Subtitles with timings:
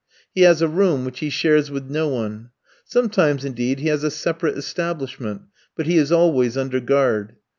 [0.33, 2.49] He has a room, which he shares with no one.
[2.85, 5.43] Sometimes, indeed, he has a separate establishment,
[5.75, 7.35] but he is always under guard.